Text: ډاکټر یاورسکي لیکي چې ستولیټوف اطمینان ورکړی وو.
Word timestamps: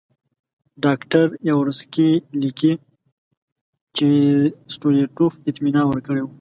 ډاکټر 0.85 1.25
یاورسکي 1.49 2.11
لیکي 2.41 2.73
چې 3.97 4.09
ستولیټوف 4.73 5.33
اطمینان 5.49 5.85
ورکړی 5.87 6.21
وو. 6.23 6.29